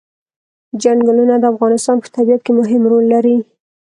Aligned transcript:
چنګلونه 0.81 1.35
د 1.39 1.43
افغانستان 1.53 1.97
په 2.03 2.07
طبیعت 2.15 2.41
کې 2.45 2.51
مهم 2.59 2.81
رول 2.91 3.05
لري. 3.13 3.37